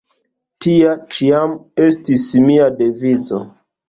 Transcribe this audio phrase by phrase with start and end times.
[0.65, 1.53] Tia ĉiam
[1.89, 3.43] estis mia devizo.